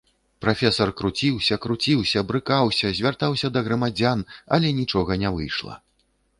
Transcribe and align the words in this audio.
Прафесар 0.43 0.91
круціўся, 1.01 1.57
круціўся, 1.65 2.23
брыкаўся, 2.33 2.93
звяртаўся 3.01 3.47
да 3.55 3.59
грамадзян, 3.71 4.27
але 4.59 4.67
нічога 4.83 5.23
не 5.25 5.29
выйшла. 5.41 5.81